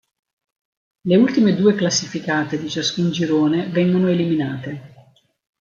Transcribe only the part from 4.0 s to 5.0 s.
eliminate.